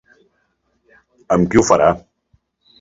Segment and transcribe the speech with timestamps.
[1.37, 1.93] Amb qui ho farà?